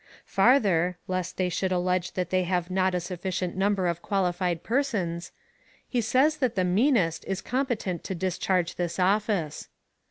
[0.25, 5.31] Farther, lest they should allege that they have not a sufficient number of qualified persons,
[5.87, 9.67] he says that the meanest is competent to discharge this office.